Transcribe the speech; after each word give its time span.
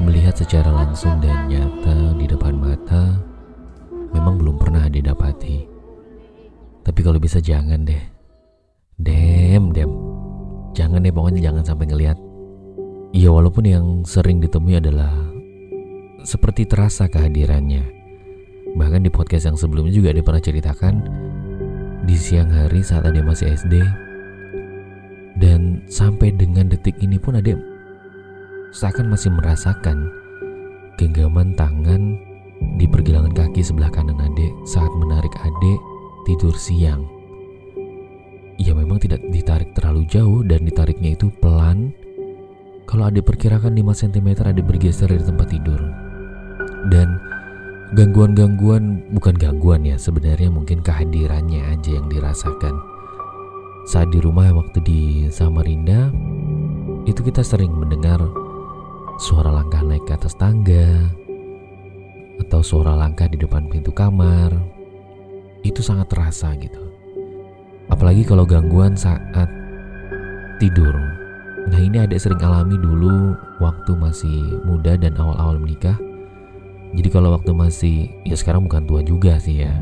Melihat 0.00 0.32
secara 0.32 0.72
langsung 0.72 1.20
dan 1.20 1.44
nyata 1.52 2.16
di 2.16 2.24
depan 2.24 2.56
mata 2.56 3.20
memang 4.16 4.40
belum 4.40 4.56
pernah 4.56 4.88
didapati. 4.88 5.68
Tapi 6.88 7.00
kalau 7.04 7.20
bisa 7.20 7.36
jangan 7.36 7.84
deh. 7.84 8.00
Dem, 8.96 9.76
dem. 9.76 9.92
Jangan 10.72 11.04
deh 11.04 11.12
pokoknya 11.12 11.44
jangan 11.44 11.68
sampai 11.68 11.84
ngelihat. 11.84 12.16
Ya 13.12 13.28
walaupun 13.28 13.68
yang 13.68 14.08
sering 14.08 14.40
ditemui 14.40 14.80
adalah 14.80 15.27
seperti 16.22 16.66
terasa 16.66 17.06
kehadirannya. 17.06 17.84
Bahkan 18.74 19.06
di 19.06 19.10
podcast 19.10 19.48
yang 19.48 19.58
sebelumnya 19.58 19.94
juga 19.94 20.14
dia 20.14 20.24
pernah 20.24 20.42
ceritakan 20.42 20.94
di 22.04 22.16
siang 22.16 22.48
hari 22.48 22.80
saat 22.80 23.04
ada 23.04 23.20
masih 23.20 23.52
SD 23.52 23.74
dan 25.38 25.84
sampai 25.86 26.34
dengan 26.34 26.66
detik 26.66 26.98
ini 26.98 27.20
pun 27.20 27.38
ada 27.38 27.54
seakan 28.74 29.08
masih 29.12 29.32
merasakan 29.32 30.08
genggaman 30.98 31.54
tangan 31.54 32.18
di 32.76 32.90
pergelangan 32.90 33.32
kaki 33.32 33.62
sebelah 33.62 33.88
kanan 33.88 34.18
adik 34.18 34.50
saat 34.66 34.90
menarik 34.98 35.32
adik 35.40 35.80
tidur 36.26 36.52
siang. 36.58 37.06
Ya 38.58 38.74
memang 38.74 38.98
tidak 38.98 39.22
ditarik 39.30 39.70
terlalu 39.78 40.02
jauh 40.10 40.42
dan 40.42 40.66
ditariknya 40.66 41.14
itu 41.14 41.30
pelan. 41.38 41.94
Kalau 42.90 43.06
adik 43.06 43.22
perkirakan 43.22 43.70
5 43.70 43.84
cm 43.94 44.28
adik 44.42 44.66
bergeser 44.66 45.06
dari 45.06 45.22
tempat 45.22 45.46
tidur. 45.54 46.07
Dan 46.86 47.18
gangguan-gangguan 47.98 49.02
bukan 49.16 49.34
gangguan 49.34 49.82
ya 49.82 49.96
sebenarnya 49.96 50.52
mungkin 50.52 50.84
kehadirannya 50.84 51.74
aja 51.74 51.90
yang 51.98 52.06
dirasakan. 52.06 52.78
Saat 53.88 54.12
di 54.12 54.20
rumah 54.20 54.52
waktu 54.52 54.78
di 54.84 55.00
Samarinda 55.32 56.12
itu 57.08 57.24
kita 57.24 57.40
sering 57.40 57.72
mendengar 57.72 58.20
suara 59.16 59.48
langkah 59.48 59.80
naik 59.80 60.04
ke 60.04 60.12
atas 60.12 60.36
tangga 60.36 61.08
atau 62.44 62.60
suara 62.60 62.92
langkah 62.94 63.26
di 63.26 63.40
depan 63.40 63.66
pintu 63.72 63.90
kamar. 63.90 64.52
Itu 65.64 65.82
sangat 65.82 66.12
terasa 66.12 66.54
gitu. 66.60 66.78
Apalagi 67.88 68.22
kalau 68.22 68.44
gangguan 68.44 68.94
saat 68.94 69.48
tidur. 70.60 70.92
Nah 71.68 71.80
ini 71.80 72.04
ada 72.04 72.14
sering 72.20 72.40
alami 72.44 72.76
dulu 72.76 73.34
waktu 73.58 73.92
masih 73.96 74.62
muda 74.68 74.94
dan 75.00 75.16
awal-awal 75.16 75.56
menikah 75.58 75.96
jadi 76.96 77.08
kalau 77.12 77.34
waktu 77.36 77.52
masih 77.52 77.96
ya 78.24 78.36
sekarang 78.38 78.64
bukan 78.64 78.84
tua 78.88 79.00
juga 79.04 79.36
sih 79.40 79.64
ya 79.66 79.72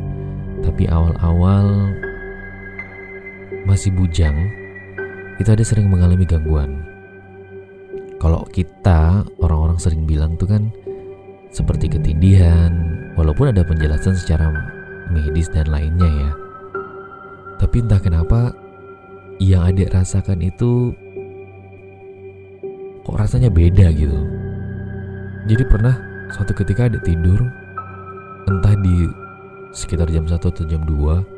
tapi 0.64 0.88
awal-awal 0.90 1.94
masih 3.66 3.92
bujang 3.94 4.34
itu 5.36 5.48
ada 5.52 5.62
sering 5.62 5.86
mengalami 5.90 6.24
gangguan 6.24 6.82
kalau 8.16 8.42
kita 8.48 9.22
orang-orang 9.38 9.76
sering 9.76 10.08
bilang 10.08 10.34
tuh 10.40 10.48
kan 10.48 10.72
seperti 11.56 11.88
ketindihan, 11.88 12.68
walaupun 13.16 13.48
ada 13.48 13.64
penjelasan 13.64 14.12
secara 14.12 14.52
medis 15.08 15.48
dan 15.48 15.72
lainnya 15.72 16.04
ya. 16.04 16.30
Tapi 17.56 17.80
entah 17.80 17.96
kenapa 17.96 18.52
yang 19.40 19.64
adik 19.64 19.88
rasakan 19.88 20.44
itu 20.44 20.92
kok 23.08 23.16
rasanya 23.16 23.48
beda 23.48 23.88
gitu. 23.96 24.20
Jadi 25.48 25.64
pernah 25.64 25.96
suatu 26.32 26.52
ketika 26.56 26.90
adik 26.90 27.02
tidur 27.06 27.38
entah 28.46 28.74
di 28.78 29.06
sekitar 29.74 30.08
jam 30.08 30.24
1 30.24 30.38
atau 30.38 30.64
jam 30.66 30.82
2 30.86 31.36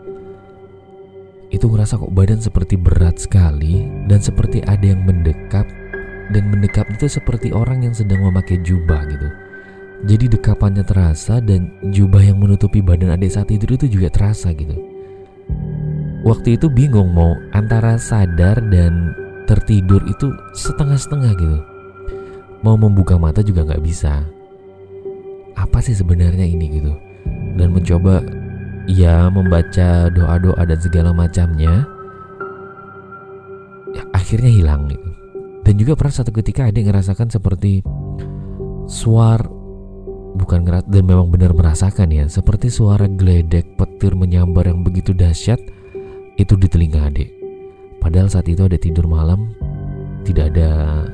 itu 1.49 1.65
ngerasa 1.65 1.97
kok 1.97 2.12
badan 2.12 2.41
seperti 2.41 2.76
berat 2.76 3.16
sekali 3.16 3.88
dan 4.04 4.21
seperti 4.21 4.60
ada 4.69 4.84
yang 4.84 5.00
mendekap 5.04 5.65
dan 6.28 6.44
mendekap 6.53 6.84
itu 6.93 7.09
seperti 7.09 7.56
orang 7.56 7.88
yang 7.88 7.97
sedang 7.97 8.21
memakai 8.21 8.60
jubah 8.60 9.00
gitu. 9.09 9.28
Jadi 10.06 10.31
dekapannya 10.31 10.84
terasa 10.84 11.41
dan 11.43 11.72
jubah 11.91 12.22
yang 12.22 12.38
menutupi 12.38 12.84
badan 12.84 13.16
adik 13.16 13.32
saat 13.32 13.48
tidur 13.50 13.75
itu 13.75 13.88
juga 13.88 14.12
terasa 14.12 14.53
gitu. 14.53 14.77
Waktu 16.22 16.60
itu 16.60 16.69
bingung 16.69 17.16
mau 17.16 17.34
antara 17.56 17.97
sadar 17.97 18.60
dan 18.69 19.16
tertidur 19.48 20.04
itu 20.04 20.28
setengah-setengah 20.53 21.32
gitu. 21.41 21.59
Mau 22.60 22.77
membuka 22.77 23.16
mata 23.16 23.41
juga 23.41 23.65
nggak 23.65 23.82
bisa. 23.82 24.38
Apa 25.58 25.82
sih 25.82 25.98
sebenarnya 25.98 26.46
ini 26.46 26.78
gitu? 26.78 26.94
Dan 27.58 27.74
mencoba 27.74 28.22
ya 28.86 29.26
membaca 29.26 30.06
doa-doa 30.14 30.62
dan 30.62 30.78
segala 30.78 31.10
macamnya. 31.10 31.82
Ya, 33.92 34.02
akhirnya 34.14 34.52
hilang 34.52 34.86
gitu 34.86 35.08
dan 35.68 35.76
juga 35.76 36.00
pernah 36.00 36.16
satu 36.16 36.32
ketika 36.32 36.64
adik 36.64 36.88
ngerasakan 36.88 37.28
seperti 37.28 37.84
suara 38.88 39.44
bukan 40.32 40.64
ngeras 40.64 40.88
dan 40.88 41.04
memang 41.04 41.28
benar 41.28 41.52
merasakan 41.52 42.08
ya 42.08 42.24
seperti 42.24 42.72
suara 42.72 43.04
geledek 43.04 43.76
petir 43.76 44.16
menyambar 44.16 44.64
yang 44.64 44.80
begitu 44.80 45.12
dahsyat 45.12 45.60
itu 46.41 46.56
di 46.56 46.72
telinga 46.72 47.12
adik. 47.12 47.28
Padahal 48.00 48.32
saat 48.32 48.48
itu 48.48 48.64
ada 48.64 48.80
tidur 48.80 49.04
malam 49.04 49.52
tidak 50.24 50.56
ada 50.56 51.04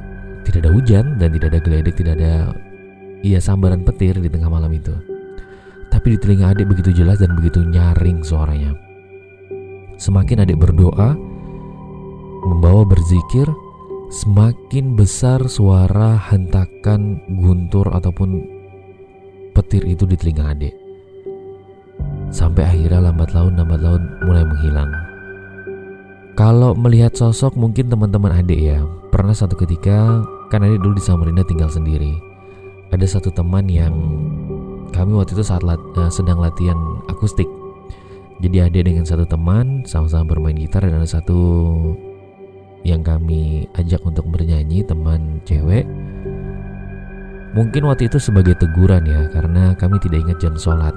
tidak 0.46 0.70
ada 0.70 0.70
hujan 0.70 1.04
dan 1.18 1.34
tidak 1.34 1.50
ada 1.50 1.58
geledek 1.58 1.94
tidak 1.98 2.14
ada 2.22 2.54
iya 3.24 3.40
sambaran 3.40 3.80
petir 3.88 4.20
di 4.20 4.28
tengah 4.28 4.52
malam 4.52 4.68
itu. 4.76 4.92
Tapi 5.88 6.14
di 6.14 6.18
telinga 6.20 6.52
adik 6.52 6.68
begitu 6.68 6.92
jelas 6.92 7.24
dan 7.24 7.32
begitu 7.32 7.64
nyaring 7.64 8.20
suaranya. 8.20 8.76
Semakin 9.96 10.44
adik 10.44 10.60
berdoa, 10.60 11.16
membawa 12.44 12.84
berzikir, 12.84 13.48
semakin 14.12 14.92
besar 14.92 15.40
suara 15.48 16.20
hentakan 16.28 17.24
guntur 17.40 17.88
ataupun 17.88 18.44
petir 19.56 19.88
itu 19.88 20.04
di 20.04 20.20
telinga 20.20 20.52
adik. 20.52 20.74
Sampai 22.28 22.68
akhirnya 22.68 23.08
lambat 23.08 23.32
laun 23.32 23.56
lambat 23.56 23.80
laun 23.80 24.02
mulai 24.26 24.44
menghilang. 24.44 24.92
Kalau 26.34 26.74
melihat 26.74 27.14
sosok 27.14 27.54
mungkin 27.54 27.86
teman-teman 27.86 28.42
adik 28.42 28.58
ya 28.58 28.82
Pernah 29.14 29.30
satu 29.30 29.54
ketika 29.54 30.18
kan 30.50 30.66
adik 30.66 30.82
dulu 30.82 30.98
di 30.98 31.04
Samarinda 31.06 31.46
tinggal 31.46 31.70
sendiri 31.70 32.33
Ada 32.94 33.18
satu 33.18 33.34
teman 33.34 33.66
yang 33.66 33.90
kami 34.94 35.18
waktu 35.18 35.34
itu 35.34 35.42
saat 35.42 35.66
lat, 35.66 35.82
uh, 35.98 36.06
sedang 36.06 36.38
latihan 36.38 36.78
akustik. 37.10 37.50
Jadi 38.38 38.62
adik 38.62 38.86
dengan 38.86 39.02
satu 39.02 39.26
teman 39.26 39.82
sama-sama 39.82 40.30
bermain 40.30 40.54
gitar 40.54 40.86
dan 40.86 41.02
ada 41.02 41.10
satu 41.10 41.34
yang 42.86 43.02
kami 43.02 43.66
ajak 43.74 43.98
untuk 44.06 44.30
bernyanyi 44.30 44.86
teman 44.86 45.42
cewek. 45.42 45.82
Mungkin 47.58 47.82
waktu 47.82 48.06
itu 48.06 48.22
sebagai 48.22 48.54
teguran 48.62 49.02
ya 49.10 49.26
karena 49.34 49.74
kami 49.74 49.98
tidak 49.98 50.30
ingat 50.30 50.38
jam 50.38 50.54
sholat. 50.54 50.94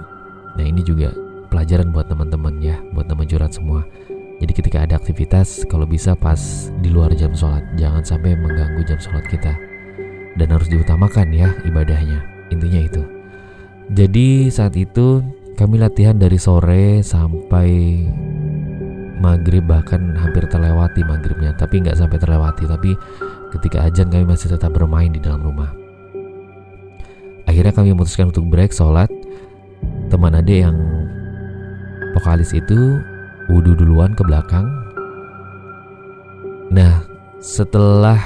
Nah 0.54 0.66
ini 0.70 0.86
juga 0.86 1.10
pelajaran 1.50 1.90
buat 1.90 2.06
teman-teman 2.14 2.62
ya 2.62 2.78
buat 2.94 3.10
teman 3.10 3.26
curhat 3.26 3.58
semua. 3.58 3.82
Jadi 4.38 4.54
ketika 4.54 4.86
ada 4.86 5.02
aktivitas 5.02 5.66
kalau 5.66 5.90
bisa 5.90 6.14
pas 6.14 6.70
di 6.78 6.94
luar 6.94 7.10
jam 7.18 7.34
sholat 7.34 7.66
jangan 7.74 8.06
sampai 8.06 8.38
mengganggu 8.38 8.86
jam 8.86 9.02
sholat 9.02 9.26
kita 9.34 9.58
dan 10.38 10.48
harus 10.54 10.70
diutamakan 10.70 11.34
ya 11.34 11.50
ibadahnya. 11.66 12.22
Intinya 12.54 12.80
itu. 12.80 13.04
Jadi 13.92 14.54
saat 14.54 14.78
itu 14.78 15.26
kami 15.58 15.82
latihan 15.82 16.16
dari 16.16 16.38
sore 16.38 17.02
sampai 17.02 18.04
maghrib 19.18 19.66
bahkan 19.66 20.14
hampir 20.14 20.46
terlewati 20.46 21.02
maghribnya 21.02 21.58
tapi 21.58 21.82
nggak 21.82 21.98
sampai 21.98 22.22
terlewati 22.22 22.70
tapi 22.70 22.94
ketika 23.58 23.90
ajan 23.90 24.14
kami 24.14 24.30
masih 24.30 24.54
tetap 24.54 24.70
bermain 24.72 25.10
di 25.10 25.18
dalam 25.18 25.42
rumah. 25.42 25.74
Akhirnya 27.48 27.74
kami 27.74 27.96
memutuskan 27.96 28.30
untuk 28.30 28.46
break 28.48 28.76
sholat. 28.76 29.10
Teman 30.12 30.36
ade 30.36 30.64
yang 30.64 30.76
vokalis 32.16 32.52
itu 32.52 33.00
wudhu 33.48 33.74
duluan 33.76 34.12
ke 34.14 34.24
belakang. 34.24 34.68
Nah 36.70 37.08
setelah 37.40 38.20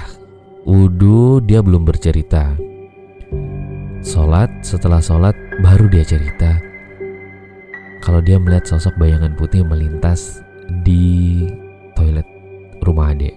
wudhu 0.68 1.42
dia 1.42 1.60
belum 1.66 1.86
bercerita 1.86 2.58
sholat 4.06 4.50
setelah 4.62 5.02
sholat 5.02 5.34
baru 5.62 5.90
dia 5.90 6.06
cerita 6.06 6.72
kalau 8.02 8.18
dia 8.18 8.42
melihat 8.42 8.66
sosok 8.66 8.98
bayangan 8.98 9.38
putih 9.38 9.62
melintas 9.62 10.42
di 10.82 11.46
toilet 11.94 12.26
rumah 12.82 13.14
Ade. 13.14 13.32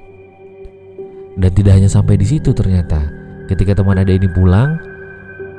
Dan 1.37 1.51
tidak 1.53 1.77
hanya 1.77 1.91
sampai 1.91 2.17
di 2.17 2.25
situ 2.25 2.57
ternyata. 2.57 3.05
Ketika 3.45 3.77
teman 3.77 4.01
Ade 4.01 4.17
ini 4.17 4.25
pulang, 4.33 4.81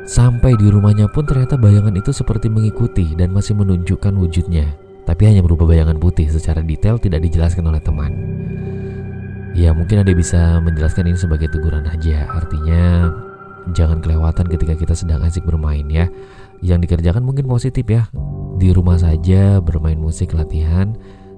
sampai 0.09 0.57
di 0.57 0.73
rumahnya 0.73 1.06
pun 1.13 1.21
ternyata 1.29 1.53
bayangan 1.53 1.94
itu 1.94 2.09
seperti 2.09 2.50
mengikuti 2.50 3.13
dan 3.13 3.29
masih 3.29 3.53
menunjukkan 3.53 4.13
wujudnya. 4.17 4.73
Tapi 5.06 5.29
hanya 5.29 5.45
berupa 5.45 5.69
bayangan 5.69 6.01
putih 6.01 6.25
secara 6.33 6.65
detail 6.65 6.97
tidak 6.97 7.21
dijelaskan 7.21 7.69
oleh 7.69 7.77
teman. 7.77 8.12
Ya 9.55 9.71
mungkin 9.71 10.03
Ade 10.03 10.11
bisa 10.11 10.59
menjelaskan 10.59 11.07
ini 11.07 11.15
sebagai 11.15 11.47
teguran 11.47 11.87
aja. 11.87 12.27
Artinya 12.27 13.07
jangan 13.71 14.03
kelewatan 14.03 14.51
ketika 14.51 14.75
kita 14.75 14.91
sedang 14.91 15.23
asik 15.23 15.47
bermain 15.47 15.87
ya. 15.87 16.11
Yang 16.59 16.91
dikerjakan 16.91 17.23
mungkin 17.23 17.47
positif 17.47 17.87
ya, 17.87 18.11
di 18.59 18.75
rumah 18.75 18.99
saja 18.99 19.63
bermain 19.63 19.95
musik 19.95 20.35
latihan, 20.35 20.91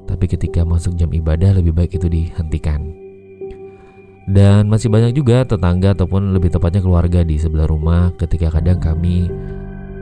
tapi 0.09 0.25
ketika 0.25 0.65
masuk 0.65 0.97
jam 0.97 1.13
ibadah 1.13 1.53
lebih 1.53 1.77
baik 1.77 1.93
itu 2.01 2.09
dihentikan. 2.09 2.89
Dan 4.27 4.65
masih 4.67 4.89
banyak 4.89 5.13
juga 5.13 5.45
tetangga 5.45 5.93
ataupun 5.93 6.33
lebih 6.33 6.49
tepatnya 6.49 6.81
keluarga 6.81 7.21
di 7.21 7.37
sebelah 7.37 7.69
rumah 7.69 8.11
ketika 8.17 8.49
kadang 8.49 8.81
kami 8.81 9.29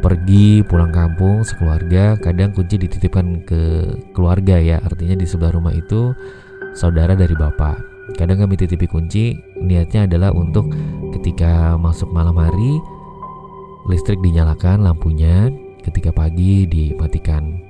pergi 0.02 0.66
pulang 0.66 0.94
kampung 0.94 1.42
sekeluarga 1.42 2.18
kadang 2.22 2.54
kunci 2.54 2.78
dititipkan 2.78 3.42
ke 3.42 3.62
keluarga 4.14 4.58
ya 4.62 4.78
artinya 4.82 5.18
di 5.18 5.26
sebelah 5.26 5.54
rumah 5.54 5.74
itu 5.74 6.14
saudara 6.78 7.18
dari 7.18 7.34
bapak 7.34 7.95
kadang 8.14 8.46
kami 8.46 8.54
titipi 8.54 8.86
kunci 8.86 9.34
niatnya 9.58 10.06
adalah 10.06 10.30
untuk 10.30 10.70
ketika 11.18 11.74
masuk 11.82 12.14
malam 12.14 12.38
hari 12.38 12.78
listrik 13.90 14.22
dinyalakan 14.22 14.86
lampunya 14.86 15.50
ketika 15.82 16.14
pagi 16.14 16.70
dimatikan. 16.70 17.62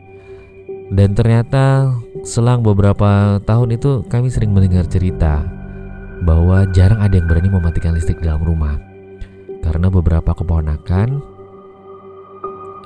Dan 0.92 1.18
ternyata 1.18 1.96
selang 2.22 2.62
beberapa 2.62 3.42
tahun 3.42 3.80
itu 3.80 4.06
kami 4.06 4.30
sering 4.30 4.54
mendengar 4.54 4.86
cerita 4.86 5.42
bahwa 6.24 6.64
jarang 6.72 7.02
ada 7.02 7.18
yang 7.18 7.28
berani 7.28 7.50
mematikan 7.52 7.98
listrik 7.98 8.22
dalam 8.22 8.44
rumah. 8.44 8.80
Karena 9.66 9.90
beberapa 9.90 10.32
keponakan 10.38 11.20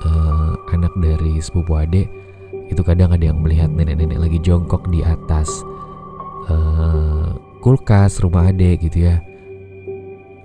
uh, 0.00 0.52
anak 0.72 0.92
dari 0.96 1.38
sepupu 1.38 1.76
adik 1.76 2.08
itu 2.72 2.80
kadang 2.80 3.12
ada 3.12 3.30
yang 3.30 3.38
melihat 3.42 3.68
nenek-nenek 3.68 4.16
lagi 4.16 4.38
jongkok 4.40 4.88
di 4.88 5.04
atas 5.04 5.60
kulkas 7.60 8.18
rumah 8.24 8.48
adik 8.48 8.88
gitu 8.88 9.08
ya. 9.08 9.22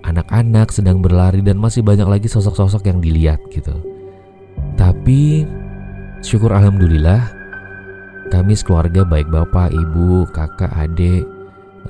Anak-anak 0.06 0.70
sedang 0.70 1.02
berlari 1.02 1.42
dan 1.42 1.58
masih 1.58 1.82
banyak 1.82 2.06
lagi 2.06 2.28
sosok-sosok 2.30 2.86
yang 2.86 3.02
dilihat 3.02 3.42
gitu. 3.50 3.74
Tapi 4.78 5.42
syukur 6.22 6.54
alhamdulillah 6.54 7.32
kami 8.30 8.54
sekeluarga 8.54 9.02
baik 9.02 9.26
bapak 9.30 9.74
ibu 9.74 10.26
kakak 10.30 10.70
adik 10.78 11.26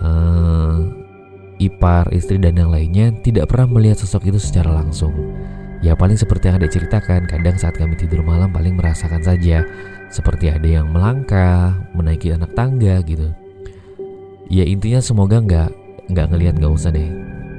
uh, 0.01 0.85
ipar 1.57 2.09
istri 2.13 2.37
dan 2.37 2.57
yang 2.57 2.69
lainnya 2.69 3.13
tidak 3.25 3.49
pernah 3.49 3.69
melihat 3.69 4.01
sosok 4.01 4.29
itu 4.29 4.41
secara 4.41 4.73
langsung. 4.73 5.13
Ya 5.85 5.93
paling 5.93 6.17
seperti 6.17 6.49
yang 6.49 6.57
ada 6.57 6.69
ceritakan, 6.73 7.29
kadang 7.29 7.57
saat 7.61 7.77
kami 7.77 8.01
tidur 8.01 8.25
malam 8.25 8.49
paling 8.49 8.81
merasakan 8.81 9.21
saja 9.21 9.61
seperti 10.09 10.49
ada 10.49 10.65
yang 10.65 10.89
melangkah, 10.89 11.77
menaiki 11.93 12.33
anak 12.33 12.53
tangga 12.57 13.05
gitu. 13.05 13.29
Ya 14.47 14.63
intinya 14.63 15.03
semoga 15.03 15.43
nggak 15.43 15.71
nggak 16.07 16.27
ngelihat 16.31 16.55
nggak 16.63 16.75
usah 16.75 16.95
deh. 16.95 17.11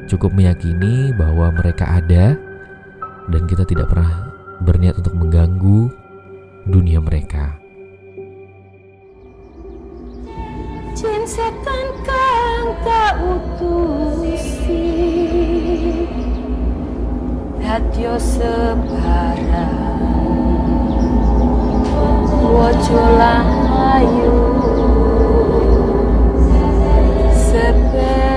Cukup 0.08 0.32
meyakini 0.32 1.12
bahwa 1.20 1.52
mereka 1.52 2.00
ada 2.00 2.40
dan 3.28 3.44
kita 3.44 3.68
tidak 3.68 3.92
pernah 3.92 4.32
berniat 4.64 4.96
untuk 4.96 5.12
mengganggu 5.20 5.92
dunia 6.64 7.04
mereka. 7.04 7.60
Jin 10.96 11.28
setan 11.28 11.88
kang 12.08 12.68
tak 12.88 13.20
utusi 13.20 14.40
layu 23.98 24.37
there. 27.98 28.37